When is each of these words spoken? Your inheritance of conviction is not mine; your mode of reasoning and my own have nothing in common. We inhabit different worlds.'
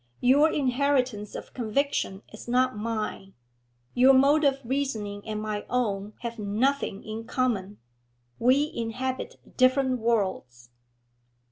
Your 0.21 0.51
inheritance 0.51 1.35
of 1.35 1.53
conviction 1.53 2.23
is 2.33 2.47
not 2.47 2.75
mine; 2.75 3.35
your 3.93 4.15
mode 4.15 4.43
of 4.43 4.57
reasoning 4.65 5.21
and 5.27 5.39
my 5.39 5.63
own 5.69 6.13
have 6.21 6.39
nothing 6.39 7.03
in 7.03 7.25
common. 7.25 7.77
We 8.39 8.71
inhabit 8.73 9.35
different 9.57 9.99
worlds.' 9.99 10.71